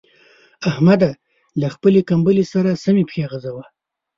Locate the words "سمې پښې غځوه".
2.83-3.65